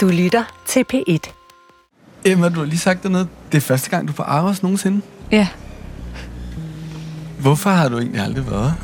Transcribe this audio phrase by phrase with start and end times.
[0.00, 1.32] Du lytter til P1.
[2.24, 5.00] Emma, du har lige sagt dernede, det er første gang, du er på Aros nogensinde.
[5.32, 5.48] Ja,
[7.40, 8.74] Hvorfor har du egentlig aldrig været?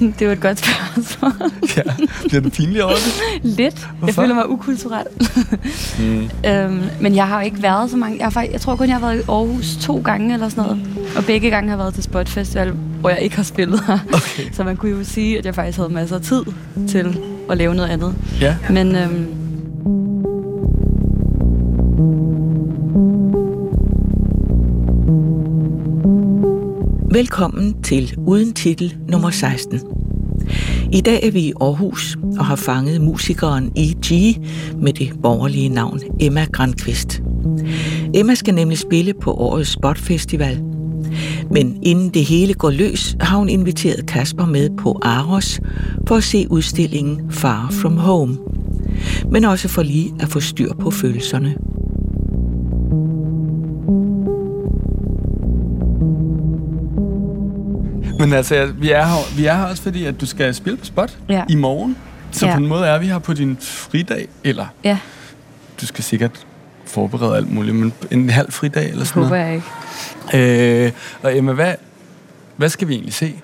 [0.18, 1.32] det var et godt spørgsmål.
[1.76, 1.82] Ja,
[2.28, 3.42] bliver du pinlig over det?
[3.42, 3.58] Lidt.
[3.58, 4.22] Jeg Hvorfor?
[4.22, 5.06] føler mig ukulturel.
[5.98, 6.30] Mm.
[6.50, 8.18] øhm, men jeg har jo ikke været så mange...
[8.18, 10.88] Jeg, har, jeg tror kun, jeg har været i Aarhus to gange eller sådan noget.
[11.16, 13.98] Og begge gange har jeg været til Spot Festival, hvor jeg ikke har spillet her.
[14.12, 14.52] Okay.
[14.52, 16.42] Så man kunne jo sige, at jeg faktisk havde masser af tid
[16.88, 17.18] til
[17.50, 18.14] at lave noget andet.
[18.40, 18.56] Ja.
[18.70, 19.47] Men øhm,
[27.18, 29.80] Velkommen til Uden Titel nummer 16.
[30.92, 34.38] I dag er vi i Aarhus og har fanget musikeren E.G.
[34.76, 37.22] med det borgerlige navn Emma Grandqvist.
[38.14, 40.62] Emma skal nemlig spille på årets Spot Festival.
[41.50, 45.60] Men inden det hele går løs, har hun inviteret Kasper med på Aros
[46.08, 48.38] for at se udstillingen Far From Home.
[49.30, 51.56] Men også for lige at få styr på følelserne.
[58.18, 60.84] Men altså, vi er, her, vi er her også fordi, at du skal spille på
[60.84, 61.42] spot Ja.
[61.48, 61.96] i morgen.
[62.32, 62.52] Så Ja.
[62.54, 64.98] på en måde er vi her på din fridag, eller ja,
[65.80, 66.46] du skal sikkert
[66.86, 69.62] forberede alt muligt, men en halv fridag eller det sådan håber noget.
[70.32, 70.84] jeg ikke.
[70.86, 71.74] Øh, og Emma, hvad,
[72.56, 73.34] hvad skal vi egentlig se?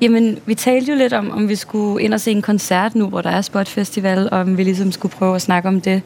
[0.00, 3.08] Jamen, vi talte jo lidt om, om vi skulle ind og se en koncert nu,
[3.08, 6.02] hvor der er Spot Festival, og om vi ligesom skulle prøve at snakke om det.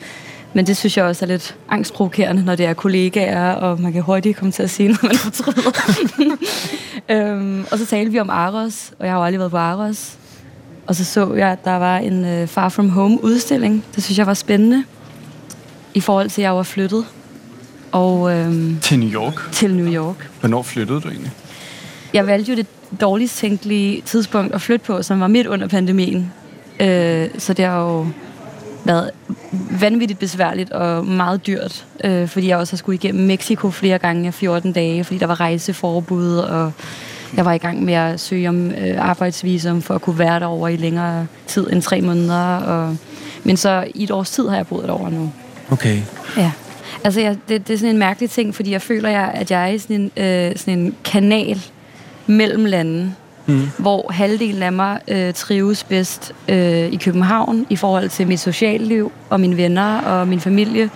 [0.52, 4.02] Men det synes jeg også er lidt angstprovokerende, når det er kollegaer, og man kan
[4.02, 5.70] hurtigt komme til at sige noget, man fortryder.
[7.32, 10.18] øhm, og så talte vi om Aros, og jeg har jo aldrig været på Aros.
[10.86, 13.84] Og så så jeg, at der var en uh, Far From Home udstilling.
[13.94, 14.84] Det synes jeg var spændende,
[15.94, 17.04] i forhold til, at jeg var flyttet
[17.92, 19.48] og øhm, Til New York.
[19.52, 20.30] til New York.
[20.40, 21.32] Hvornår flyttede du egentlig?
[22.14, 22.66] Jeg valgte jo det
[23.00, 26.32] dårligst tænkelige tidspunkt at flytte på, som var midt under pandemien.
[26.80, 28.06] Øh, så det har jo
[28.88, 29.10] været
[29.80, 34.26] vanvittigt besværligt og meget dyrt, øh, fordi jeg også har skulle igennem Mexico flere gange
[34.26, 36.72] af 14 dage, fordi der var rejseforbud, og
[37.36, 40.74] jeg var i gang med at søge om øh, arbejdsvisum for at kunne være derovre
[40.74, 42.56] i længere tid end tre måneder.
[42.56, 42.96] Og,
[43.44, 45.32] men så i et års tid har jeg boet derovre nu.
[45.70, 46.00] Okay.
[46.36, 46.52] Ja.
[47.04, 49.62] Altså, jeg, det, det er sådan en mærkelig ting, fordi jeg føler, jeg, at jeg
[49.62, 51.62] er i sådan en, øh, sådan en kanal
[52.26, 53.14] mellem lande,
[53.48, 53.70] Mm.
[53.78, 59.12] hvor halvdelen af mig øh, trives bedst øh, i København i forhold til mit socialliv
[59.30, 60.90] og mine venner og min familie,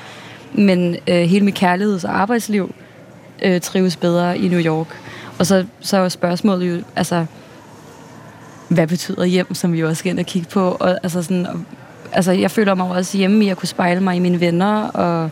[0.52, 2.74] men øh, hele mit kærligheds- og arbejdsliv
[3.42, 4.86] øh, trives bedre i New York.
[5.38, 7.26] Og så, så er jo spørgsmålet jo, altså,
[8.68, 10.76] hvad betyder hjem, som vi jo også skal ind og kigge på.
[10.80, 11.60] Og, altså, sådan, og,
[12.12, 15.30] altså, jeg føler mig også hjemme i at kunne spejle mig i mine venner og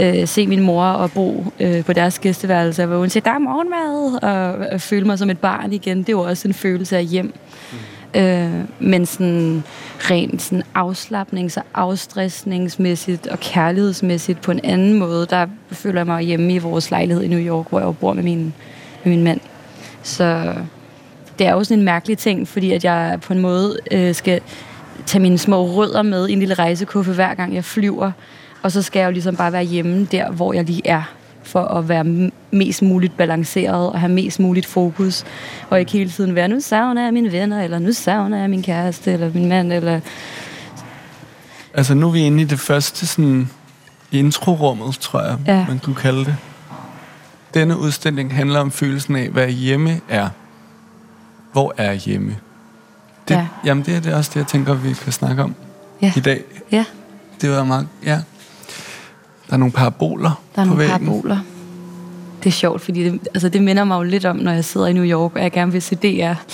[0.00, 3.38] øh, se min mor og bo øh, på deres gæsteværelse, hvor hun siger, der er
[3.38, 5.98] morgenmad, og, og føle mig som et barn igen.
[5.98, 7.34] Det er jo også en følelse af hjem.
[8.16, 9.64] Øh, men sådan
[9.98, 16.22] rent sådan afslappnings- og afstressningsmæssigt og kærlighedsmæssigt på en anden måde, der føler jeg mig
[16.22, 18.54] hjemme i vores lejlighed i New York, hvor jeg bor med min,
[19.04, 19.40] med min mand.
[20.02, 20.54] Så
[21.38, 24.40] det er jo sådan en mærkelig ting, fordi at jeg på en måde øh, skal
[25.06, 28.12] tage mine små rødder med i en lille rejsekuffe hver gang jeg flyver,
[28.64, 31.02] og så skal jeg jo ligesom bare være hjemme der, hvor jeg lige er,
[31.42, 35.24] for at være mest muligt balanceret og have mest muligt fokus,
[35.70, 38.62] og ikke hele tiden være, nu savner jeg mine venner, eller nu savner jeg min
[38.62, 40.00] kæreste, eller min mand, eller...
[41.74, 43.50] Altså, nu er vi inde i det første sådan
[44.12, 45.64] introrummet, tror jeg, Ja.
[45.68, 46.36] man kunne kalde det.
[47.54, 50.28] Denne udstilling handler om følelsen af, hvad hjemme er.
[51.52, 52.36] Hvor er hjemme?
[53.28, 53.46] Det, Ja.
[53.64, 55.54] Jamen, det er det også det, jeg tænker, vi kan snakke om
[56.02, 56.42] Ja, i dag.
[56.72, 56.84] ja
[57.40, 58.20] Det var meget, ja.
[59.48, 61.06] Der er nogle paraboler der er på nogle væggen.
[61.06, 61.38] paraboler.
[62.42, 64.86] Det er sjovt, fordi det, altså det minder mig jo lidt om, når jeg sidder
[64.86, 65.98] i New York, og jeg gerne vil se DR.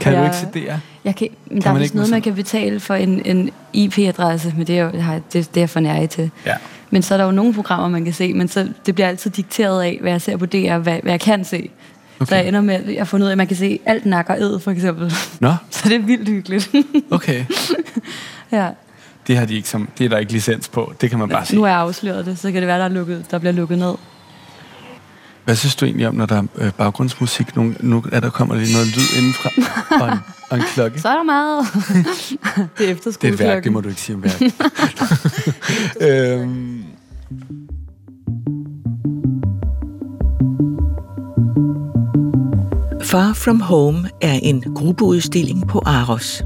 [0.00, 0.80] Kan Og du jeg- ikke se det?
[1.04, 4.54] Jeg kan, men Kan der er vist noget, man kan betale for en, en IP-adresse,
[4.56, 6.30] men det er, jo, det, det, er jeg for nær til.
[6.46, 6.54] Ja.
[6.90, 9.30] Men så er der jo nogle programmer, man kan se, men så, det bliver altid
[9.30, 11.70] dikteret af, hvad jeg ser på DR, hvad, hvad jeg kan se.
[12.20, 12.28] Okay.
[12.28, 14.06] Så jeg ender med, at jeg har fundet ud af, at man kan se alt
[14.06, 15.12] nakker ed, for eksempel.
[15.40, 16.70] Nå, Så det er vildt hyggeligt.
[17.10, 17.44] okay.
[18.52, 18.68] ja.
[19.30, 20.92] Det, har de ikke som, det er der ikke licens på.
[21.00, 21.54] Det kan man bare se.
[21.54, 23.78] Nu er jeg afsløret det, så kan det være, der, er lukket, der bliver lukket
[23.78, 23.94] ned.
[25.44, 27.56] Hvad synes du egentlig om, når der er øh, baggrundsmusik?
[27.56, 29.50] Nu, nu er der kommer lige noget lyd indenfra.
[30.04, 30.18] og, en,
[30.50, 31.00] og en klokke.
[31.02, 31.66] Så er der meget.
[32.78, 34.40] det er efter Det er et værk, det må du ikke sige om værk.
[36.40, 36.84] øhm,
[43.10, 46.42] Far From Home er en gruppeudstilling på Aros.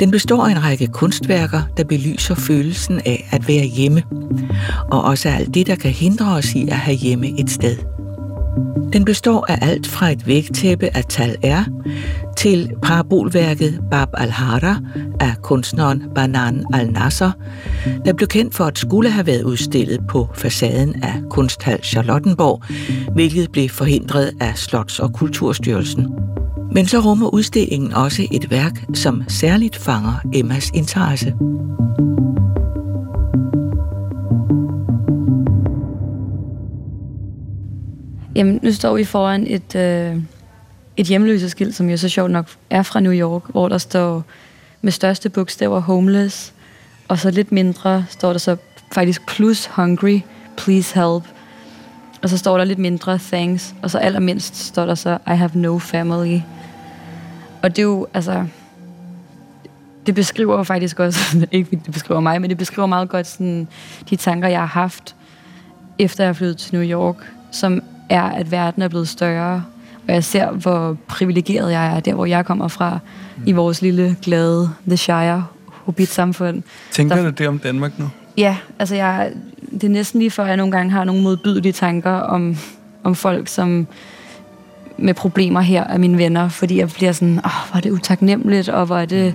[0.00, 4.02] Den består af en række kunstværker, der belyser følelsen af at være hjemme,
[4.90, 7.97] og også alt det, der kan hindre os i at have hjemme et sted.
[8.92, 11.64] Den består af alt fra et vægtæppe af Tal R
[12.36, 14.76] til parabolværket Bab al-Hara
[15.20, 17.30] af kunstneren Banan al-Nasser,
[18.04, 22.62] der blev kendt for at skulle have været udstillet på facaden af Kunsthal Charlottenborg,
[23.14, 26.06] hvilket blev forhindret af Slots- og Kulturstyrelsen.
[26.72, 31.34] Men så rummer udstillingen også et værk, som særligt fanger Emmas interesse.
[38.38, 40.16] Jamen, nu står vi foran et, øh,
[40.96, 44.24] et hjemløseskilt, som jo så sjovt nok er fra New York, hvor der står
[44.82, 46.54] med største bogstaver homeless,
[47.08, 48.56] og så lidt mindre står der så
[48.92, 50.20] faktisk plus hungry,
[50.56, 51.24] please help.
[52.22, 55.50] Og så står der lidt mindre thanks, og så allermindst står der så I have
[55.54, 56.40] no family.
[57.62, 58.46] Og det er jo, altså,
[60.06, 61.18] det beskriver jo faktisk også,
[61.52, 63.68] ikke det beskriver mig, men det beskriver meget godt sådan,
[64.10, 65.16] de tanker, jeg har haft,
[65.98, 67.16] efter jeg flyttede til New York,
[67.50, 69.64] som er, at verden er blevet større,
[70.08, 72.98] og jeg ser, hvor privilegeret jeg er, der hvor jeg kommer fra,
[73.36, 73.42] mm.
[73.46, 75.44] i vores lille, glade The Shire,
[75.84, 76.62] Hobbit-samfund.
[76.90, 78.10] Tænker der, du det om Danmark nu?
[78.36, 79.32] Ja, altså jeg,
[79.72, 82.56] det er næsten lige før, jeg nogle gange har nogle modbydelige tanker om,
[83.04, 83.86] om folk, som
[84.98, 87.90] med problemer her af mine venner, fordi jeg bliver sådan, åh, oh, hvor er det
[87.90, 89.34] utaknemmeligt, og hvor er det...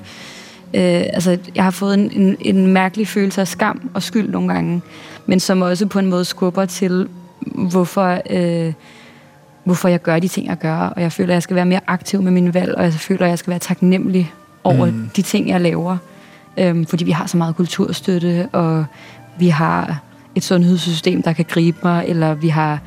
[0.74, 4.54] Øh, altså, jeg har fået en, en, en mærkelig følelse af skam og skyld nogle
[4.54, 4.82] gange,
[5.26, 7.08] men som også på en måde skubber til,
[7.42, 8.74] hvorfor, øh,
[9.64, 11.80] hvorfor jeg gør de ting, jeg gør, og jeg føler, at jeg skal være mere
[11.88, 14.34] aktiv med mine valg, og jeg føler, at jeg skal være taknemmelig
[14.64, 15.10] over mm.
[15.16, 15.98] de ting, jeg laver.
[16.58, 18.86] Øhm, fordi vi har så meget kulturstøtte, og
[19.40, 20.02] vi har
[20.36, 22.80] et sundhedssystem, der kan gribe mig, eller vi har,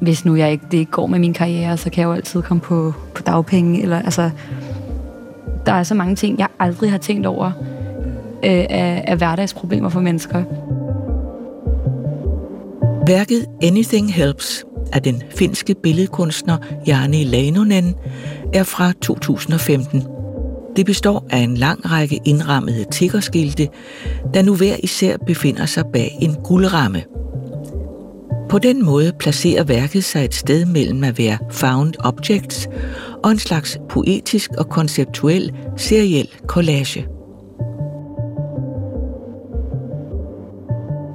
[0.00, 2.42] hvis nu jeg ikke, det ikke går med min karriere, så kan jeg jo altid
[2.42, 4.30] komme på, på dagpenge, eller altså,
[5.66, 7.46] der er så mange ting, jeg aldrig har tænkt over
[8.44, 10.44] øh, af, af hverdagsproblemer for mennesker.
[13.06, 16.56] Værket Anything Helps af den finske billedkunstner
[16.86, 17.94] Jani Lanonen
[18.52, 20.02] er fra 2015.
[20.76, 23.68] Det består af en lang række indrammede tiggerskilte,
[24.34, 27.04] der nu hver især befinder sig bag en guldramme.
[28.48, 32.68] På den måde placerer værket sig et sted mellem at være found objects
[33.24, 37.13] og en slags poetisk og konceptuel seriel collage.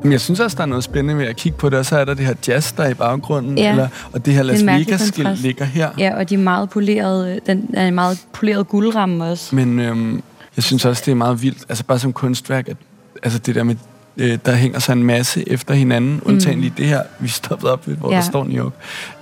[0.06, 2.06] Jeg synes også, der er noget spændende ved at kigge på det, og så er
[2.06, 3.70] der det her jazz, der er i baggrunden, Ja.
[3.70, 5.90] eller, og det her Las Vegas-skilt ligger her.
[5.98, 9.56] Ja, og de er meget polerede, den er en meget poleret guldramme også.
[9.56, 10.24] Men øhm,
[10.56, 12.78] jeg synes også, det er meget vildt, altså bare som kunstværk, at
[13.24, 13.76] altså det der med,
[14.18, 16.22] øh, der hænger sig en masse efter hinanden, mm.
[16.26, 18.16] undtagen lige det her, vi stoppede op ved, hvor ja.
[18.16, 18.74] Der står New York.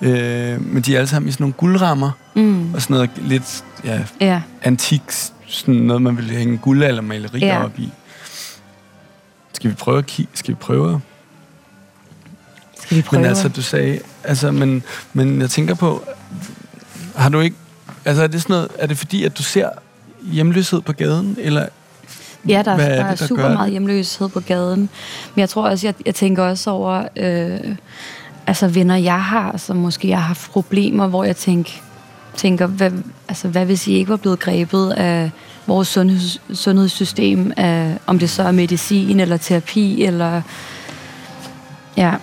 [0.01, 2.73] Øh, men de er alle sammen i sådan nogle guldrammer, Mm.
[2.73, 5.01] og sådan noget lidt ja, Ja, antik,
[5.47, 7.63] sådan noget, man ville hænge guld eller malerier Ja.
[7.63, 7.89] op i.
[9.57, 10.31] Skal vi prøve at kigge?
[10.35, 11.01] Skal vi prøve?
[12.77, 13.21] skal vi prøve?
[13.21, 14.83] Men altså, du sagde, altså, men,
[15.13, 16.03] men jeg tænker på,
[17.15, 17.55] har du ikke,
[18.05, 19.69] altså er det sådan noget, er det fordi, at du ser
[20.31, 21.67] hjemløshed på gaden, eller
[22.47, 23.57] Ja, der, er der det, er der super gør det?
[23.57, 24.79] meget hjemløshed på gaden.
[25.35, 27.75] Men jeg tror også, jeg, jeg tænker også over, øh,
[28.47, 31.71] altså venner, jeg har, som måske jeg har haft problemer, hvor jeg tænker,
[32.35, 32.91] tænker hvad,
[33.27, 35.31] altså, hvad hvis I ikke var blevet grebet af
[35.67, 40.41] vores sundheds, sundhedssystem, af, om det så er medicin eller terapi, eller...
[41.97, 42.13] Ja,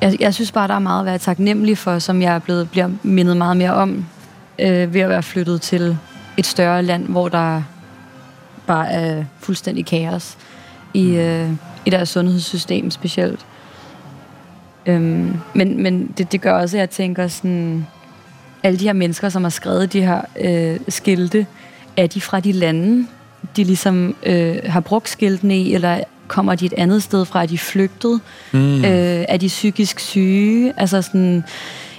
[0.00, 2.70] jeg, jeg synes bare, der er meget at være taknemmelig for, som jeg er blevet,
[2.70, 4.06] bliver mindet meget mere om,
[4.58, 5.98] øh, ved at være flyttet til
[6.36, 7.62] et større land, hvor der
[8.66, 10.36] bare er fuldstændig kaos
[10.94, 11.50] i, øh,
[11.86, 13.46] i deres sundhedssystem specielt.
[14.86, 17.86] Øhm, men men det, det gør også, at jeg tænker sådan,
[18.62, 21.46] alle de her mennesker, som har skrevet de her øh, skilte,
[21.96, 23.06] er de fra de lande,
[23.56, 27.46] de ligesom øh, har brugt skiltene i, eller kommer de et andet sted fra, er
[27.46, 28.20] de flygtet?
[28.52, 28.84] mm.
[28.84, 30.72] Øh, er de psykisk syge?
[30.76, 31.44] Altså sådan,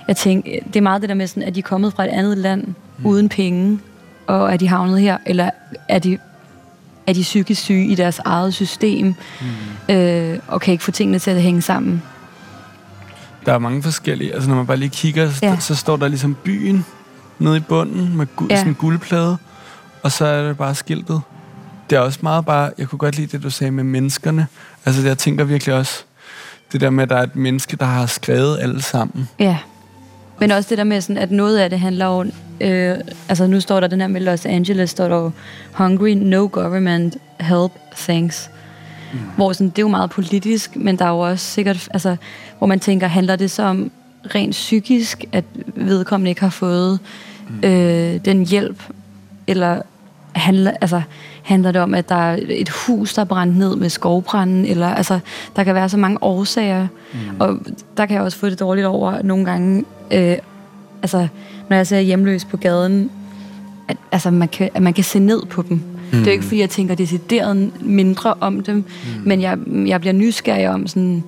[0.07, 2.38] jeg tænker, det er meget det der med, sådan, er de kommet fra et andet
[2.38, 3.05] land mm.
[3.05, 3.79] uden penge,
[4.27, 5.50] og er de havnet her, eller
[5.89, 6.17] er de,
[7.07, 9.05] er de psykisk syge i deres eget system,
[9.88, 9.95] mm.
[9.95, 12.01] øh, og kan ikke få tingene til at hænge sammen?
[13.45, 15.57] der er mange forskellige, altså når man bare lige kigger, så, Ja.
[15.59, 16.85] så står der ligesom byen
[17.39, 18.45] nede i bunden med Ja.
[18.50, 18.55] ja.
[18.55, 19.38] sådan en guldplade,
[20.03, 21.22] og så er det bare skiltet.
[21.89, 24.48] Det er også meget bare, jeg kunne godt lide det, du sagde med menneskerne.
[24.86, 26.03] Altså jeg tænker virkelig også,
[26.72, 29.29] det der med, at der er et menneske, der har skrevet alle sammen.
[29.39, 29.57] Ja.
[30.39, 32.31] Men også det der med, sådan, at noget af det handler om...
[32.62, 32.98] Øh,
[33.29, 35.31] altså nu står der den her med Los Angeles, står der jo,
[35.74, 38.50] Hungry, no government, help, thanks.
[39.13, 39.19] Mm.
[39.36, 41.89] Hvor sådan, det er jo meget politisk, men der er jo også sikkert...
[41.91, 42.15] Altså,
[42.57, 43.91] hvor man tænker, handler det så om
[44.36, 45.45] rent psykisk, at
[45.75, 47.00] vedkommende ikke har fået
[47.50, 47.69] mm.
[47.69, 48.83] øh, den hjælp?
[49.48, 49.81] Eller
[50.35, 51.01] handler, altså,
[51.43, 54.65] Handler det om, at der er et hus, der er brændt ned med skovbranden?
[54.65, 55.19] Eller, altså,
[55.55, 56.87] der kan være så mange årsager.
[57.13, 57.19] Mm.
[57.39, 57.59] Og
[57.97, 59.85] der kan jeg også få det dårligt over nogle gange.
[60.11, 60.37] Øh,
[61.01, 61.27] altså,
[61.69, 63.11] når jeg ser hjemløs på gaden,
[63.87, 65.77] at, altså, man kan, at man kan se ned på dem.
[65.77, 65.83] Mm.
[66.11, 68.83] Det er jo ikke, fordi jeg tænker decideret mindre om dem, mm.
[69.23, 71.23] men jeg, jeg bliver nysgerrig om sådan,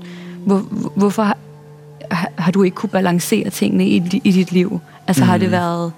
[0.46, 0.58] hvor,
[0.96, 1.38] hvorfor har,
[2.36, 4.80] har du ikke kunne balancere tingene i, i dit liv?
[5.08, 5.30] Altså mm.
[5.30, 5.92] har det været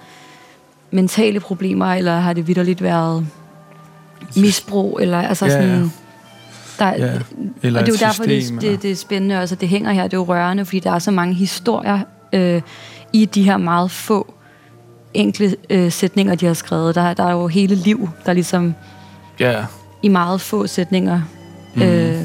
[0.90, 3.26] mentale problemer, eller har det vidderligt været
[4.36, 5.60] misbrug, eller altså Ja, ja.
[5.60, 5.92] sådan...
[6.78, 7.12] Der, Ja,
[7.62, 9.68] eller og det er jo derfor, det, system, det, det er spændende også, at det
[9.68, 10.02] hænger her.
[10.02, 12.00] Det er jo rørende, fordi der er så mange historier
[12.32, 12.62] øh,
[13.12, 14.34] i de her meget få
[15.14, 16.94] enkle øh, sætninger, de har skrevet.
[16.94, 18.74] Der, der er jo hele liv, der ligesom
[19.40, 19.64] Ja,
[20.02, 21.20] i meget få sætninger
[21.74, 21.82] mm.
[21.82, 22.16] øh,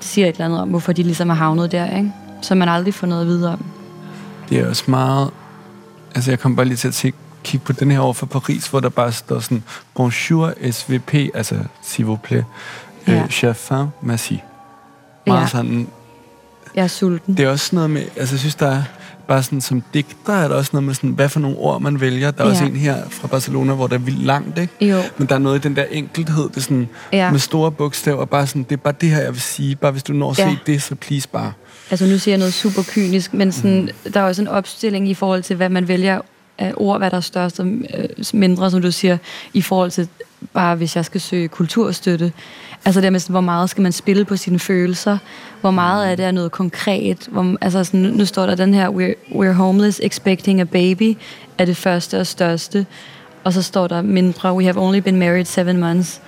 [0.00, 2.12] siger et eller andet om, hvorfor de ligesom er havnet der, ikke?
[2.42, 3.64] Så man aldrig får noget at vide om.
[4.48, 5.30] det er også meget...
[6.14, 8.66] Altså, jeg kom bare lige til at tænke, kigge på den her over for Paris,
[8.66, 9.62] hvor der bare står sådan,
[9.94, 12.44] Bonjour SVP, altså s'il vous plaît,
[13.06, 13.12] Ja.
[13.12, 13.22] ja.
[13.22, 14.40] øh, chef fin, merci.
[15.26, 15.46] Meget Ja.
[15.46, 15.88] sådan,
[16.74, 17.36] Jeg er sulten.
[17.36, 18.82] det er også sådan noget med, altså jeg synes, der er
[19.28, 22.00] bare sådan, som digter er der også noget med sådan, hvad for nogle ord man
[22.00, 22.30] vælger.
[22.30, 22.50] Der er ja.
[22.52, 24.86] også en her fra Barcelona, hvor der er vildt langt, ikke?
[24.86, 27.30] Jo, Men der er noget i den der enkelthed, det er sådan, Ja.
[27.30, 29.76] med store bogstaver, bare sådan, det er bare det her, jeg vil sige.
[29.76, 30.50] Bare hvis du når at Ja.
[30.50, 31.52] se det, så please bare.
[31.90, 35.14] altså nu siger jeg noget super kynisk, men sådan, der er også en opstilling i
[35.14, 36.20] forhold til, hvad man vælger
[36.62, 39.18] af ord, hvad der er størst og øh, mindre, som du siger,
[39.54, 40.08] i forhold til
[40.52, 42.32] bare, hvis jeg skal søge kulturstøtte.
[42.84, 45.18] Altså det med, sådan, hvor meget skal man spille på sine følelser?
[45.60, 47.28] Hvor meget af det er noget konkret?
[47.30, 51.16] Hvor, altså sådan, nu står der den her, we're, we're homeless, expecting a baby,
[51.58, 52.86] er det første og største.
[53.44, 56.20] Og så står der mindre, we have only been married seven months.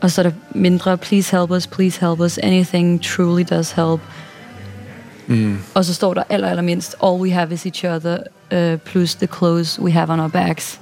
[0.00, 4.00] Og så er der mindre, please help us, please help us, anything truly does help.
[5.26, 5.58] Mm.
[5.74, 8.18] Og så står der aller, allermindst, all we have is each other,
[8.52, 10.80] uh, plus the clothes we have on our backs.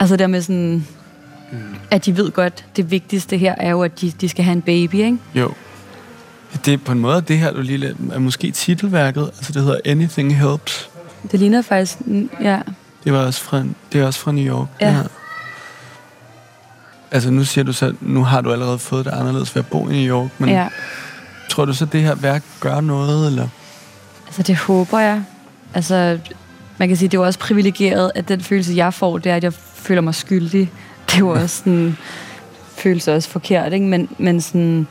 [0.00, 0.86] Altså der med sådan,
[1.52, 1.58] mm.
[1.90, 4.62] at de ved godt, det vigtigste her er jo, at de, de skal have en
[4.62, 5.18] baby, ikke?
[5.34, 5.52] Jo.
[6.64, 9.78] Det er på en måde, det her, du lige er måske titelværket, altså det hedder
[9.84, 10.90] Anything Helps.
[11.32, 12.60] Det ligner faktisk, mm, ja,
[13.04, 14.68] Det, var også fra, det er også fra New York.
[14.80, 14.86] Ja.
[14.86, 15.04] det her.
[17.10, 19.88] Altså nu siger du så, nu har du allerede fået det anderledes ved at bo
[19.88, 20.68] i New York, men ja.
[21.50, 23.48] tror du så, det her værk gør noget, eller?
[24.26, 25.22] Altså det håber jeg.
[25.74, 26.18] Altså,
[26.78, 29.36] man kan sige, det er jo også privilegeret, at den følelse, jeg får, det er,
[29.36, 30.70] at jeg føler mig skyldig.
[31.06, 31.96] Det er jo også sådan,
[32.76, 33.86] følelse også forkert, ikke?
[33.86, 34.86] Men, men sådan,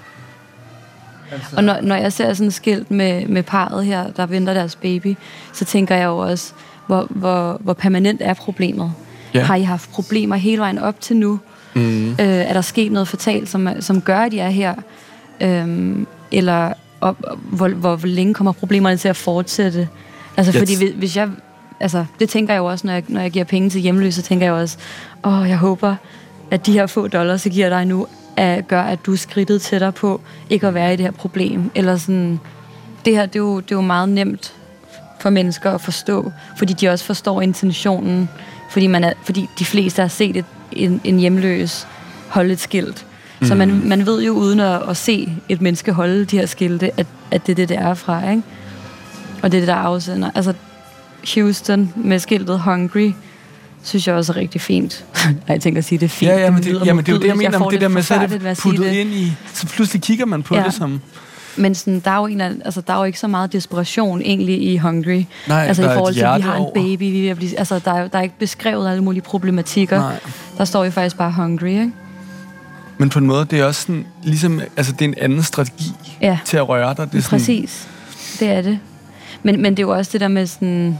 [1.31, 4.75] Altså, Og når, når jeg ser sådan skilt med, med parret her, der venter deres
[4.75, 5.15] baby,
[5.53, 6.53] så tænker jeg jo også,
[6.88, 8.91] hvor, hvor, hvor permanent er problemet.
[9.33, 9.43] Ja.
[9.43, 11.39] Har I haft problemer hele vejen op til nu?
[11.73, 14.75] mm, Øh, er der sket noget fatalt, som, som gør, at de er her?
[15.41, 19.88] Øhm, eller og, hvor, hvor, hvor længe kommer problemerne til at fortsætte?
[20.38, 21.29] Altså, Jeg fordi hvis, hvis jeg...
[21.81, 24.27] Altså, det tænker jeg jo også, når jeg, når jeg giver penge til hjemløse, så
[24.27, 24.77] tænker jeg også,
[25.23, 25.95] åh, jeg håber,
[26.51, 28.07] at de her få dollars, jeg giver dig nu,
[28.38, 31.71] er, gør, at du er skridtet tættere på ikke at være i det her problem.
[31.75, 32.39] Eller sådan,
[33.05, 34.53] det her, det er jo, det er jo meget nemt
[35.19, 38.29] for mennesker at forstå, fordi de også forstår intentionen,
[38.71, 41.88] fordi, man er, fordi de fleste har set et, en, en hjemløs
[42.29, 43.05] holde et skilt.
[43.39, 43.47] Mm.
[43.47, 47.00] Så man, man ved jo uden at, at se et menneske holde de her skilte,
[47.00, 48.43] at, at det er det, det er fra, ikke?
[49.43, 50.31] Og det er det, der afsender.
[50.35, 50.53] Altså,
[51.36, 53.12] Houston med skiltet Hungry,
[53.84, 55.06] synes jeg også er rigtig fint.
[55.18, 56.32] Ej, jeg tænker at sige, det er fint.
[56.32, 57.88] ja, ja, men lyder det, jamen, det er jo det, jeg mener, om det der
[57.88, 58.94] med, så er det puttet det.
[58.94, 60.63] ind i, så pludselig kigger man på Ja.
[60.63, 61.01] det som,
[61.58, 64.63] Men sådan, der, er jo en, altså, der er jo ikke så meget desperation egentlig
[64.63, 65.24] i Hungry.
[65.48, 67.00] nej, altså i forhold til, at vi har en baby.
[67.04, 70.00] Vi er blive, altså, der, er, der er ikke beskrevet alle mulige problematikker.
[70.00, 70.20] Nej.
[70.58, 71.92] Der står jo faktisk bare Hungry, ikke?
[72.98, 75.94] Men på en måde, det er også sådan, ligesom, altså det er en anden strategi
[76.22, 76.38] Ja.
[76.46, 77.12] til at røre dig.
[77.12, 77.88] Det er sådan, Præcis.
[78.40, 78.80] Det er det.
[79.44, 80.98] Men, men det er jo også det der med sådan...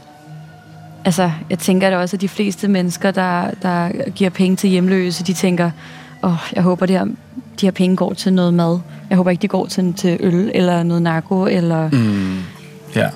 [1.06, 5.24] Altså, jeg tænker da også, at de fleste mennesker, der, der giver penge til hjemløse,
[5.24, 5.72] de tænker,
[6.24, 7.06] åh, oh, jeg håber, det her,
[7.62, 8.80] de her penge går til noget mad.
[9.10, 11.46] Jeg håber ikke, de går til, til øl eller noget narko.
[11.46, 11.90] Eller...
[11.92, 12.38] Mm.
[12.96, 13.10] Ja.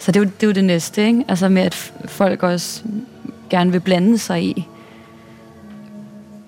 [0.00, 1.24] Så det er, jo, det er jo det næste, ikke?
[1.28, 2.82] Altså med, at folk også
[3.50, 4.68] gerne vil blande sig i,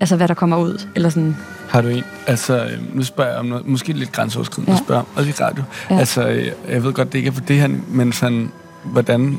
[0.01, 0.87] altså hvad der kommer ud.
[0.95, 1.37] Eller sådan,
[1.69, 4.79] Har du en, altså, øh, nu spørger jeg om noget, måske lidt grænseoverskridende Ja.
[4.79, 5.63] spørger, også i radio.
[5.91, 5.99] Ja.
[5.99, 8.51] Altså, øh, jeg ved godt, det ikke er for det her, men sådan,
[8.85, 9.39] hvordan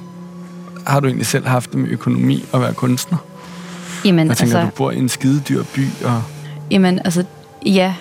[0.88, 3.18] har du egentlig selv haft det med økonomi at være kunstner?
[4.06, 6.24] jamen, Jeg tænker, altså, du bor i en skide dyr by, og
[6.72, 7.26] Jamen, altså,
[7.66, 7.94] ja.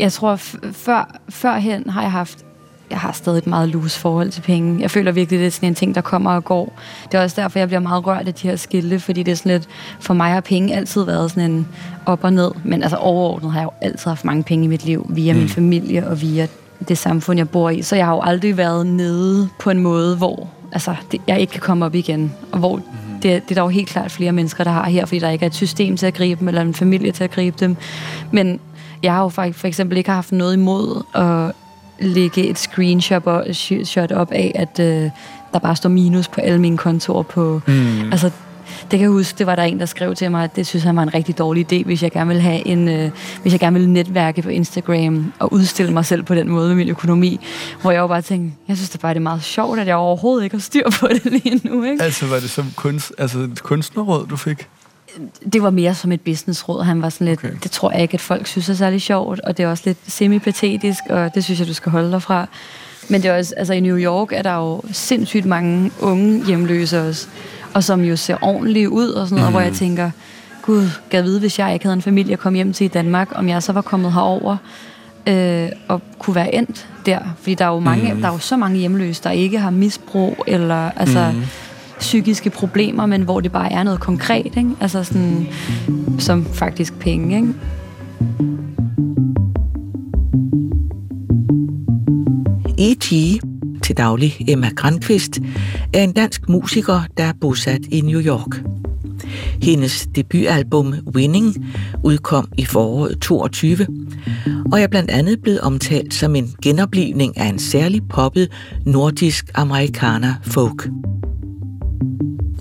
[0.00, 0.36] Jeg tror,
[0.72, 2.44] før, førhen har jeg haft
[2.90, 4.80] jeg har stadig et meget loose forhold til penge.
[4.80, 6.78] Jeg føler virkelig, det er sådan en ting, der kommer og går.
[7.12, 9.36] Det er også derfor, jeg bliver meget rørt af de her skilte, fordi det er
[9.36, 9.68] sådan lidt,
[10.00, 11.68] for mig har penge altid været sådan en
[12.06, 12.50] op og ned.
[12.64, 15.38] Men altså overordnet har jeg jo altid haft mange penge i mit liv, via mm.
[15.38, 16.46] min familie og via
[16.88, 17.82] det samfund, jeg bor i.
[17.82, 21.50] Så jeg har jo aldrig været nede på en måde, hvor altså, det, jeg ikke
[21.50, 22.32] kan komme op igen.
[22.52, 22.82] Og hvor mm.
[23.14, 25.42] det, det er der jo helt klart flere mennesker, der har her, fordi der ikke
[25.42, 27.76] er et system til at gribe dem, eller en familie til at gribe dem.
[28.30, 28.60] Men
[29.02, 31.54] jeg har jo for eksempel ikke haft noget imod at
[32.06, 35.10] lægge et screenshot op af, at øh,
[35.52, 37.60] der bare står minus på alle mine kontorer på...
[37.66, 38.12] Mm.
[38.12, 38.30] Altså,
[38.82, 40.84] det kan jeg huske, det var der en, der skrev til mig, at det synes
[40.84, 43.10] han var en rigtig dårlig idé, hvis jeg gerne vil have en, øh,
[43.42, 46.76] hvis jeg gerne vil netværke på Instagram og udstille mig selv på den måde med
[46.76, 47.40] min økonomi,
[47.82, 49.96] hvor jeg jo bare tænkte, jeg synes det bare, det er meget sjovt, at jeg
[49.96, 51.84] overhovedet ikke har styr på det lige nu.
[51.84, 52.02] Ikke?
[52.02, 54.68] Altså var det som kunst, altså et kunstnerråd, du fik?
[55.52, 56.84] det var mere som et businessråd.
[56.84, 57.54] Han var sådan lidt, okay.
[57.62, 59.98] det tror jeg ikke, at folk synes er særlig sjovt, og det er også lidt
[60.06, 62.46] semi-patetisk, og det synes jeg, du skal holde dig fra.
[63.08, 67.08] Men det er også, altså i New York er der jo sindssygt mange unge hjemløse
[67.08, 67.28] også,
[67.78, 69.52] og som jo ser ordentligt ud og sådan noget, mm.
[69.52, 69.78] hvor jeg mhm.
[69.78, 70.10] tænker,
[70.62, 73.28] gud, gad vide, hvis jeg ikke havde en familie at komme hjem til i Danmark,
[73.34, 74.56] om jeg så var kommet herover
[75.26, 77.18] øh, og kunne være endt der.
[77.38, 78.20] Fordi der er jo, mange, mm.
[78.20, 81.30] der er jo så mange hjemløse, der ikke har misbrug, eller altså...
[81.34, 81.42] Mm
[81.98, 84.70] psykiske problemer, men hvor det bare er noget konkret, ikke?
[84.80, 85.46] Altså sådan,
[86.18, 87.48] som faktisk penge, ikke?
[92.78, 93.40] E.G.,
[93.88, 95.40] til daglig Emma Grandqvist,
[95.94, 98.62] er en dansk musiker, der er bosat i New York.
[99.62, 101.72] Hendes debutalbum Winning
[102.04, 103.86] udkom i foråret 22,
[104.72, 108.48] og er blandt andet blevet omtalt som en genoplivning af en særlig poppet
[108.86, 110.88] nordisk amerikaner folk.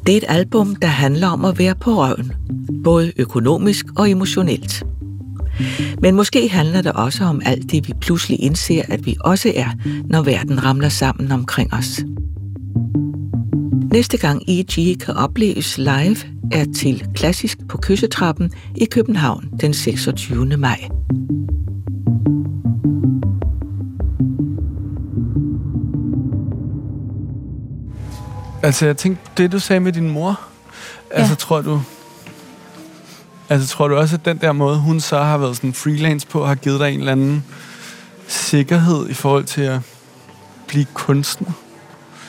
[0.06, 2.32] Det er et album, der handler om at være på røven,
[2.84, 4.84] både økonomisk og emotionelt.
[6.02, 9.70] Men måske handler det også om alt det, vi pludselig indser, at vi også er,
[10.06, 12.00] når verden ramler sammen omkring os.
[13.92, 14.98] Næste gang E.G.
[15.00, 16.18] kan opleves live,
[16.52, 20.58] er til Klassisk på Kyssetrappen i København den 26.
[20.58, 20.90] maj.
[28.64, 30.40] Altså, jeg tænkte, det du sagde med din mor,
[31.12, 31.18] ja.
[31.20, 31.82] altså tror du...
[33.50, 36.46] Altså, tror du også, at den der måde, hun så har været sådan freelance på,
[36.46, 37.44] har givet dig en eller anden
[38.28, 39.80] sikkerhed i forhold til at
[40.68, 41.52] blive kunstner?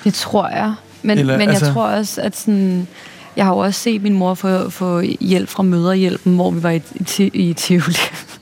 [0.04, 0.74] Det tror jeg.
[1.02, 1.64] Men, eller, men altså...
[1.64, 2.88] jeg tror også, at sådan...
[3.36, 6.70] Jeg har jo også set min mor få, få hjælp fra møderhjælpen, hvor vi var
[6.70, 6.82] i,
[7.18, 7.96] i, i Tivoli.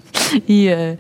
[0.47, 0.97] I, uh,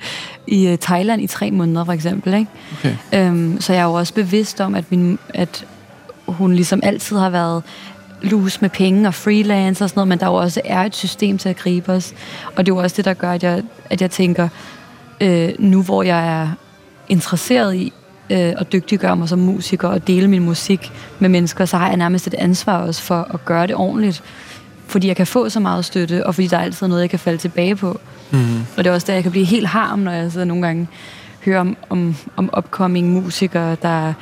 [0.46, 2.34] i uh, Thailand i tre måneder, for eksempel.
[2.34, 2.50] Ikke?
[2.78, 3.28] Okay.
[3.30, 5.64] Um, så jeg er jo også bevidst om, at, min, at
[6.26, 7.62] hun ligesom altid har været
[8.22, 11.38] lus med penge og freelance og sådan noget, men der jo også er et system
[11.38, 12.14] til at gribe os.
[12.56, 14.48] Og det er jo også det, der gør, at jeg, at jeg tænker,
[15.20, 16.48] øh, nu hvor jeg er
[17.08, 17.92] interesseret i
[18.30, 21.96] øh, at dygtiggøre mig som musiker og dele min musik med mennesker, så har jeg
[21.96, 24.22] nærmest et ansvar også for at gøre det ordentligt.
[24.86, 27.18] Fordi jeg kan få så meget støtte, og fordi der er altid noget, jeg kan
[27.18, 28.00] falde tilbage på.
[28.30, 28.60] Mm.
[28.76, 30.88] Og det er også der, jeg kan blive helt harm, når jeg sidder nogle gange
[31.46, 34.12] høre om, om, om upcoming musikere, der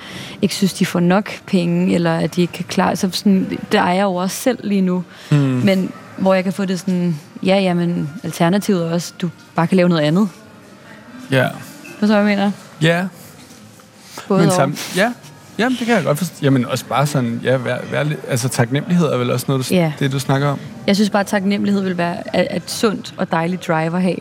[0.43, 2.97] ikke synes, de får nok penge, eller at de ikke kan klare...
[2.97, 5.05] Så sådan, det er jeg jo også selv lige nu.
[5.31, 5.37] Mm.
[5.37, 9.67] Men hvor jeg kan få det sådan, ja, ja, men alternativet er også, du bare
[9.67, 10.29] kan lave noget andet.
[11.31, 11.37] Ja.
[11.37, 11.51] Yeah.
[11.99, 12.51] Hvad så, jeg mener?
[12.83, 12.89] Ja.
[12.89, 13.07] Yeah.
[14.29, 15.13] Både men samt, ja,
[15.59, 16.35] Jamen, det kan jeg godt forstå.
[16.43, 19.93] Jamen, også bare sådan, ja, vær, vær, altså taknemmelighed er vel også noget, du, yeah.
[19.99, 20.59] det, du snakker om?
[20.87, 24.17] Jeg synes bare, at taknemmelighed vil være et sundt og dejligt drive at have.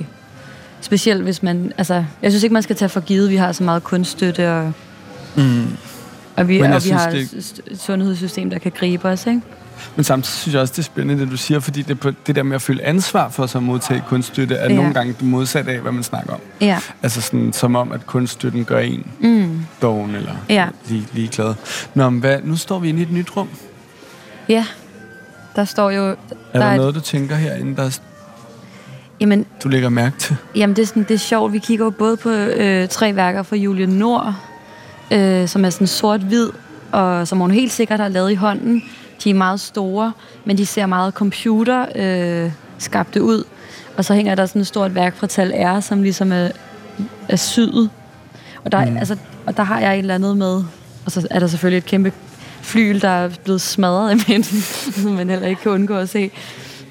[0.84, 1.74] Specielt hvis man...
[1.78, 4.74] Altså, jeg synes ikke, man skal tage for givet, vi har så meget kunststøtte, og,
[5.36, 5.68] mm.
[6.36, 7.22] og vi, og vi har det...
[7.68, 9.42] et sundhedssystem, der kan gribe os, ikke?
[9.96, 12.44] Men samtidig synes jeg også, det er spændende, det du siger, fordi det, det der
[12.44, 14.76] med at føle ansvar for sig at modtage kunststøtte, er ja.
[14.76, 16.40] nogle gange det modsatte af, hvad man snakker om.
[16.62, 16.80] Ja.
[17.04, 19.66] Altså sådan, som om, at kunststøtten gør en mm.
[19.82, 20.68] doven eller ja.
[20.90, 21.54] lige, ligeglad.
[21.94, 23.50] Nå, men hvad, nu står vi inde i et nyt rum.
[24.50, 24.66] Ja,
[25.56, 26.06] der står jo...
[26.08, 26.16] Der
[26.54, 26.96] er der, er noget, et...
[26.96, 28.00] du tænker herinde, der
[29.24, 30.36] Jamen, du lægger mærke til?
[30.56, 31.54] Jamen, det er, sådan, det er sjovt.
[31.54, 34.36] Vi kigger jo både på øh, tre værker fra Julie Nord,
[35.12, 36.50] øh, som er sådan sort-hvid,
[36.92, 38.84] og som hun helt sikkert har lavet i hånden.
[39.24, 40.12] De er meget store,
[40.46, 43.44] men de ser meget computer øh, skabte ud.
[43.98, 46.50] Og så hænger der sådan et stort værk fra Tal R, som ligesom er,
[47.30, 47.90] er syet.
[48.66, 48.98] Og der, mm.
[48.98, 50.64] altså, og der har jeg et eller andet med,
[51.06, 52.12] og så er der selvfølgelig et kæmpe
[52.62, 54.62] flyl, der er blevet smadret i midten,
[55.02, 56.32] som man heller ikke kan undgå at se.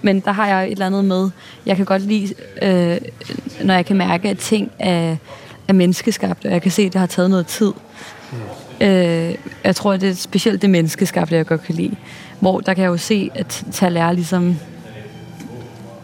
[0.03, 1.31] Men der har jeg et eller andet med.
[1.67, 3.01] Jeg kan godt lide, øh,
[3.65, 5.17] når jeg kan mærke, at ting er,
[5.69, 7.73] er menneskeskabt, og jeg kan se, at det har taget noget tid.
[8.33, 8.87] Mm.
[8.87, 9.35] Øh,
[9.65, 11.97] jeg tror, at det er specielt det menneskeskabte, jeg godt kan lide.
[12.41, 14.57] Hvor der kan jeg jo se, at Taler ligesom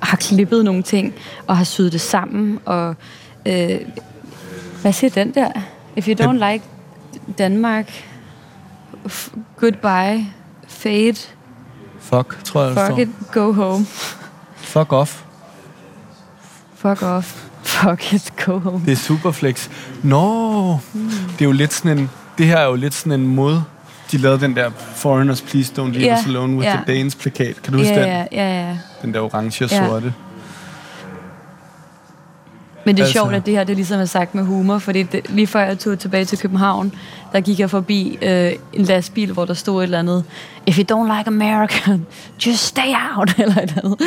[0.01, 1.15] har klippet nogle ting,
[1.47, 2.95] og har syet det sammen, og
[3.47, 3.81] øh,
[4.83, 5.51] hvad siger den der?
[5.97, 6.65] If you don't like
[7.39, 8.05] Danmark,
[9.57, 10.27] goodbye,
[10.69, 11.17] fade,
[12.09, 13.87] Fuck, tror jeg, Fuck it, go home.
[14.57, 15.25] Fuck off.
[16.75, 17.45] Fuck off.
[17.63, 18.83] Fuck it, go home.
[18.87, 19.69] Det er superflex.
[20.03, 21.11] Nå, mm.
[21.11, 22.11] det er jo lidt sådan en...
[22.39, 23.61] Det her er jo lidt sådan en mod
[24.13, 26.77] de lavede den der Foreigners Please Don't Leave Ja, Us Alone with ja.
[26.77, 27.63] the Danes plakat.
[27.63, 28.09] Kan du huske ja, den?
[28.09, 28.79] ja, ja, ja.
[29.03, 30.15] Den der orange og sorte.
[32.89, 35.03] Men det er Altså- sjovt, at det her det ligesom er sagt med humor, fordi
[35.03, 36.93] det, lige før jeg tog tilbage til København,
[37.33, 40.25] der gik jeg forbi øh, en lastbil, hvor der stod et eller andet,
[40.67, 41.99] If you don't like America,
[42.47, 43.99] just stay out, eller et eller andet.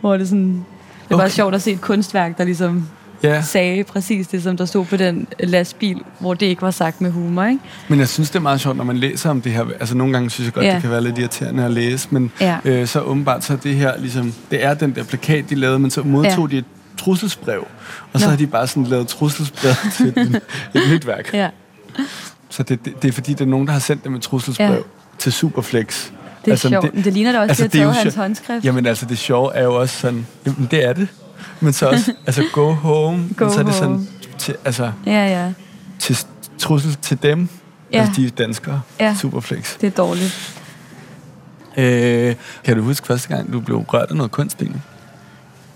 [0.00, 0.64] Hvor det sådan,
[1.08, 1.28] det var Okay.
[1.30, 2.88] sjovt at se et kunstværk, der ligesom
[3.22, 7.00] Ja, sagde præcis det, som der stod på den lastbil, hvor det ikke var sagt
[7.00, 7.60] med humor, ikke?
[7.88, 9.64] men jeg synes, det er meget sjovt, når man læser om det her.
[9.80, 10.74] Altså, nogle gange synes jeg godt, Ja.
[10.74, 12.56] det kan være lidt irriterende at læse, men Ja.
[12.64, 15.90] øh, så åbenbart så det her, ligesom, det er den der plakat, de lavede, men
[15.90, 16.54] så modtog Ja.
[16.56, 16.64] de et
[17.04, 17.66] trusselsbrev,
[18.12, 18.30] og så Nå.
[18.30, 20.42] har de bare sådan lavet trusselsbrev til et,
[20.74, 21.30] et nyt værk.
[21.34, 21.48] Ja,
[22.48, 24.70] Så det, det, det er fordi, det er nogen, der har sendt dem et trusselsbrev
[24.72, 24.76] Ja.
[25.18, 26.04] til Superflex.
[26.04, 26.84] det er Altså, sjovt.
[26.84, 28.64] det- Det, det ligner da også, altså, altså, de har taget hans håndskrift.
[28.64, 31.08] Jamen altså, det sjove er jo også sådan, jamen det er det,
[31.60, 34.08] men så også, altså go home, Go men så er det sådan,
[34.38, 35.52] til, altså Ja, ja.
[35.98, 36.18] til
[36.58, 37.48] trussel til dem,
[37.92, 38.00] Ja.
[38.00, 39.16] altså de er danskere, Ja.
[39.20, 39.78] Superflex.
[39.80, 40.56] Det er dårligt.
[41.76, 42.34] Øh,
[42.64, 44.82] kan du huske første gang, du blev rørt af noget kunst, Inge?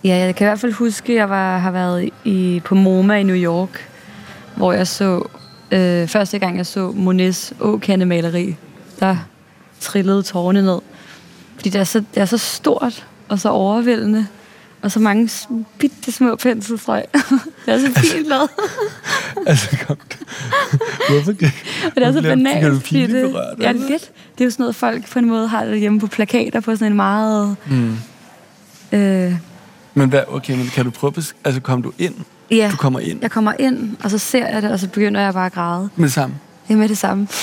[0.04, 3.14] Ja, jeg kan i hvert fald huske, at jeg var, har været i, på MoMA
[3.14, 3.88] i New York,
[4.56, 5.28] hvor jeg så,
[5.70, 8.56] øh, første gang jeg så Monets åkandemaleri,
[9.00, 9.16] der
[9.80, 10.78] trillede tårerne ned.
[11.56, 14.26] Fordi det er, så, det er så stort og så overvældende,
[14.82, 15.30] og så mange
[15.78, 17.04] bitte små penselstrøg.
[17.66, 18.50] det er så fint lavet,
[19.46, 19.96] altså, kom.
[21.08, 21.52] Hvorfor kan
[21.84, 22.82] og det er så banalt.
[22.82, 24.10] fordi det, ja, lidt.
[24.38, 26.76] Det er jo sådan noget, folk på en måde har det hjemme på plakater på
[26.76, 27.56] sådan en meget...
[27.66, 27.96] Mm.
[28.92, 29.34] Øh,
[29.94, 31.12] Men hvad, okay, men kan du prøve,
[31.44, 32.14] altså kom du ind?
[32.50, 35.20] ja, Du kommer ind jeg kommer ind, og så ser jeg det, og så begynder
[35.20, 35.88] jeg bare at græde.
[35.96, 36.34] med det samme.
[36.68, 37.28] Det er med det samme.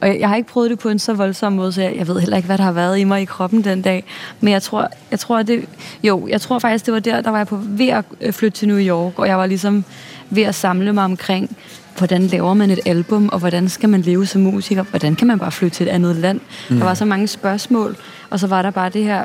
[0.00, 2.08] Og jeg, jeg har ikke prøvet det på en så voldsom måde, så jeg, jeg
[2.08, 4.04] ved heller ikke, hvad der har været i mig i kroppen den dag.
[4.40, 5.64] Men jeg tror, jeg tror det...
[6.02, 8.58] Jo, jeg tror faktisk, det var der, der var jeg på ved at øh, flytte
[8.58, 9.84] til New York, og jeg var ligesom
[10.30, 11.56] ved at samle mig omkring,
[11.98, 14.82] hvordan laver man et album, og hvordan skal man leve som musiker?
[14.82, 16.40] Hvordan kan man bare flytte til et andet land?
[16.70, 16.76] Mm.
[16.76, 17.96] Der var så mange spørgsmål,
[18.30, 19.24] og så var der bare det her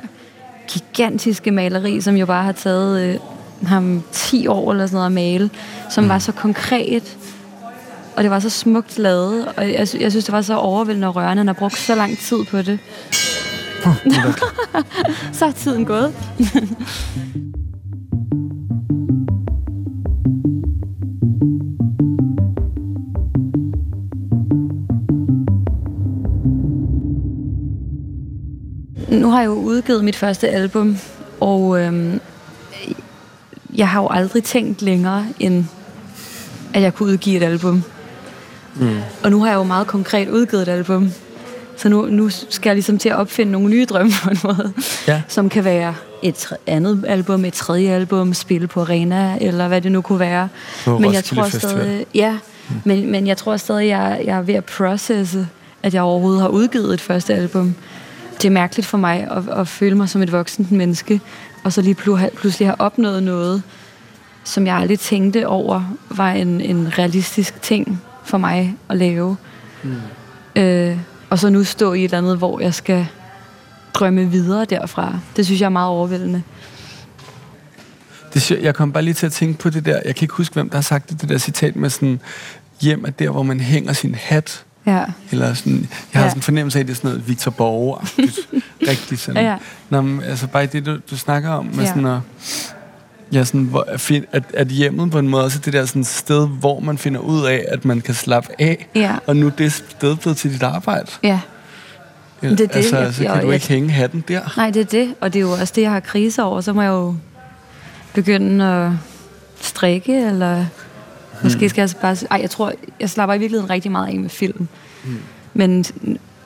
[0.71, 3.19] gigantiske maleri, som jo bare har taget øh,
[3.67, 5.49] ham 10 år eller sådan noget at male,
[5.89, 7.17] som var så konkret,
[8.15, 11.15] og det var så smukt lavet, og jeg, jeg synes, det var så overvældende og
[11.15, 12.79] rørende, at han har brugt så lang tid på det.
[15.37, 16.13] så er tiden gået.
[29.11, 30.97] nu har jeg jo udgivet mit første album,
[31.39, 32.19] og øhm,
[33.75, 35.65] jeg har jo aldrig tænkt længere, end
[36.73, 37.83] at jeg kunne udgive et album.
[38.75, 38.97] Mm.
[39.23, 41.11] Og nu har jeg jo meget konkret udgivet et album.
[41.77, 44.73] Så nu, nu skal jeg ligesom til at opfinde nogle nye drømme på en måde.
[45.07, 45.21] Ja.
[45.27, 49.91] Som kan være et andet album, et tredje album, spille på arena, eller hvad det
[49.91, 50.49] nu kunne være.
[50.85, 52.37] På men jeg tror stadig, ja,
[52.83, 55.47] men, men jeg tror stadig, jeg, jeg er ved at processe,
[55.83, 57.75] at jeg overhovedet har udgivet et første album.
[58.41, 61.21] Det er mærkeligt for mig at, at føle mig som et voksent menneske,
[61.63, 63.63] og så lige plu- pludselig have opnået noget,
[64.43, 69.37] som jeg aldrig tænkte over, var en, en realistisk ting for mig at lave.
[69.83, 69.95] Mm.
[70.55, 70.97] Øh,
[71.29, 73.07] og så nu stå i et eller andet, hvor jeg skal
[73.93, 75.19] drømme videre derfra.
[75.35, 76.43] Det synes jeg er meget overvældende.
[78.33, 80.53] Det, jeg kom bare lige til at tænke på det der, jeg kan ikke huske,
[80.53, 82.19] hvem der har sagt det, det der citat med sådan,
[82.81, 84.65] hjem er der, hvor man hænger sin hat,
[84.97, 85.03] Ja.
[85.31, 86.29] eller sådan, jeg har Ja.
[86.29, 87.97] sådan en fornemmelse af, at det er sådan noget Victor Borge
[88.91, 89.43] rigtig sådan.
[89.45, 89.55] Ja.
[89.89, 91.85] Nå, men, altså bare det, du, du snakker om, med Ja.
[91.89, 92.19] sådan at,
[93.33, 93.85] ja, sådan, hvor,
[94.31, 97.19] at, at, hjemmet på en måde også er det der sådan sted, hvor man finder
[97.19, 99.15] ud af, at man kan slappe af, Ja.
[99.27, 101.11] og nu er det sted blevet til dit arbejde.
[101.23, 101.39] Ja.
[102.43, 104.53] Ja, Det er det, altså, jeg- så kan jeg- du jeg- ikke hænge hatten der.
[104.57, 106.61] Nej, det er det, og det er jo også det, jeg har krise over.
[106.61, 107.15] Så må jeg jo
[108.13, 108.91] begynde at
[109.61, 110.65] strikke, eller
[111.43, 112.17] måske skal jeg bare...
[112.31, 114.67] Ej, jeg tror, jeg slapper i virkeligheden rigtig meget af med film.
[115.53, 115.85] Men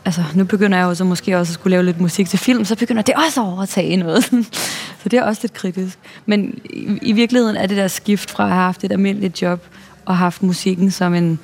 [0.05, 2.65] altså, nu begynder jeg jo så måske også at skulle lave lidt musik til film,
[2.65, 4.23] så begynder det også at overtage noget.
[5.03, 5.99] så det er også lidt kritisk.
[6.25, 9.65] Men i, i virkeligheden er det der skift fra at have haft et almindeligt job,
[10.05, 11.39] og haft musikken som en,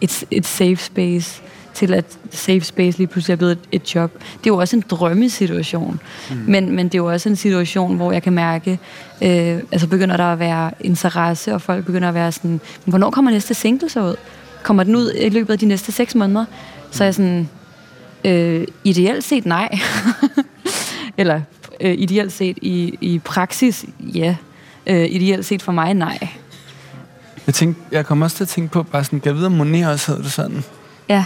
[0.00, 1.42] et, et safe space,
[1.74, 4.12] til at safe space lige pludselig er blevet et, et job.
[4.12, 6.00] Det er jo også en drømmesituation.
[6.30, 6.36] Mm.
[6.36, 8.78] Men, men det er jo også en situation, hvor jeg kan mærke,
[9.22, 13.30] øh, altså begynder der at være interesse, og folk begynder at være sådan, hvornår kommer
[13.30, 14.16] næste single så ud?
[14.62, 16.44] Kommer den ud i løbet af de næste seks måneder?
[16.90, 17.48] Så er jeg sådan,
[18.24, 19.78] øh, ideelt set nej.
[21.18, 21.40] Eller
[21.80, 24.36] øh, ideelt set i, i praksis, ja.
[24.86, 26.28] Øh, ideelt set for mig, nej.
[27.46, 29.52] Jeg, tænkte, jeg kom også til at tænke på, bare sådan, kan jeg vide, om
[29.52, 30.64] Monet også havde det sådan?
[31.08, 31.24] Ja.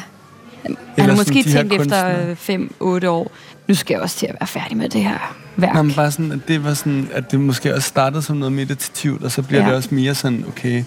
[0.99, 3.33] Han har måske tænkt efter 5-8 år,
[3.69, 5.75] nu skal jeg også til at være færdig med det her værk.
[5.75, 8.53] Nå, men bare sådan, at det var sådan, at det måske også startede som noget
[8.53, 9.69] meditativt, og så bliver ja.
[9.69, 10.85] Det også mere sådan, okay,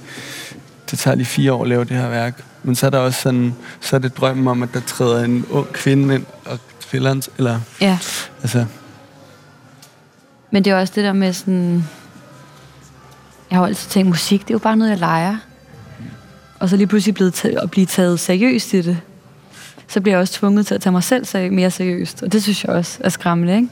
[0.92, 2.44] det tager lige fire år at lave det her værk.
[2.64, 5.46] Men så er der også sådan, så er det drømmen om, at der træder en
[5.52, 7.98] ung kvinde ind og spiller eller, Ja.
[8.42, 8.66] altså,
[10.52, 11.84] Men det er også det der med sådan...
[13.50, 15.38] Jeg har jo altid tænkt, musik, det er jo bare noget, jeg leger.
[16.60, 18.98] Og så lige pludselig blevet taget, at blive taget seriøst i det.
[19.92, 22.24] Så bliver jeg også tvunget til at tage mig selv seri- mere seriøst.
[22.24, 23.68] Og det synes jeg også er skræmmende, ikke?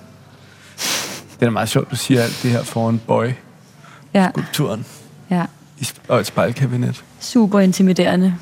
[1.40, 4.86] det er meget sjovt, du siger alt det her foran Boy-skulpturen
[5.30, 5.46] Ja, ja.
[5.80, 7.04] i sp- og et spejlkabinet.
[7.20, 8.36] Super intimiderende.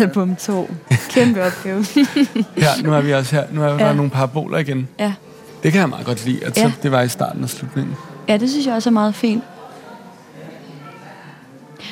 [0.00, 0.74] Album 2.
[1.10, 1.84] Kæmpe opgave.
[2.56, 3.44] Her, nu er vi også her.
[3.52, 3.92] Nu er der Ja.
[3.94, 4.88] nogle paraboler igen.
[4.98, 5.12] ja.
[5.62, 6.72] Det kan jeg meget godt lide, at Ja.
[6.82, 7.94] det var i starten og slutningen.
[8.28, 9.42] Ja, det synes jeg også er meget fint.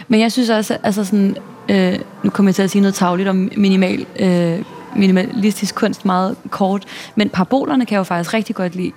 [0.09, 1.37] Men jeg synes også, altså sådan,
[1.71, 4.59] øh, nu kommer jeg til at sige noget tavligt om minimal, øh,
[4.97, 8.93] minimalistisk kunst meget kort, men parabolerne kan jeg jo faktisk rigtig godt lide.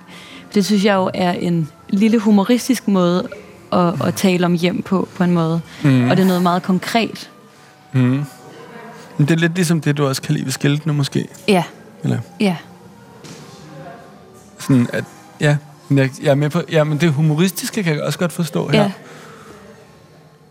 [0.54, 3.28] Det synes jeg jo er en lille humoristisk måde
[3.72, 5.60] at, at tale om hjem på, på en måde.
[5.82, 6.10] Mm.
[6.10, 7.30] Og det er noget meget konkret.
[7.92, 8.24] Mm.
[9.18, 11.28] Men det er lidt ligesom det, du også kan lide ved skiltene måske.
[11.48, 11.64] Ja,
[12.02, 12.56] Eller ja,
[14.58, 15.04] sådan, at,
[15.40, 15.56] ja,
[15.90, 18.90] jeg, jeg er med på, ja, men det humoristiske kan jeg også godt forstå her.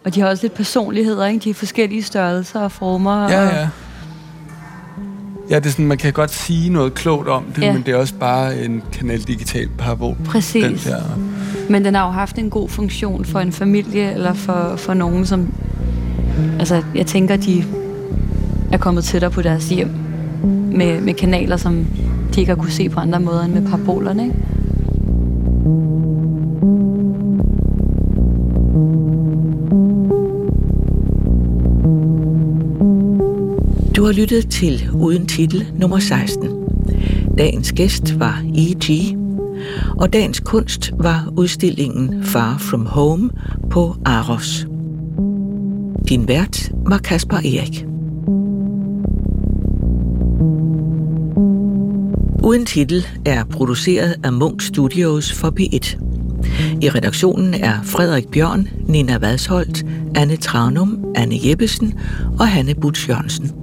[0.05, 1.43] Og de har også lidt personligheder, ikke?
[1.43, 3.29] De er forskellige størrelser og former.
[3.31, 3.67] Ja, og, ja.
[5.49, 7.73] Ja, det er sådan, man kan godt sige noget klogt om det, Ja.
[7.73, 10.15] men det er også bare en kanal digital parabol.
[10.25, 10.83] Præcis.
[10.83, 11.01] Den der.
[11.69, 15.25] Men den har jo haft en god funktion for en familie, eller for, for nogen,
[15.25, 15.53] som...
[16.59, 17.63] Altså, jeg tænker, de
[18.71, 19.89] er kommet tættere på deres hjem
[20.71, 21.85] med, med kanaler, som
[22.35, 24.35] de ikke har kunne se på andre måder end med parabolerne, ikke?
[34.03, 36.49] Du har lyttet til Uden Titel nummer 16.
[37.37, 39.15] Dagens gæst var E.G.,
[39.97, 43.29] og dagens kunst var udstillingen Far From Home
[43.69, 44.67] på Aros.
[46.09, 47.85] Din vært var Kasper Erik.
[52.43, 55.97] Uden titel er produceret af Munk Studios for P1.
[56.81, 59.85] I redaktionen er Frederik Bjørn, Nina Vadsholt,
[60.15, 61.93] Anne Tranum, Anne Jeppesen
[62.39, 63.62] og Hanne Butch Jørgensen.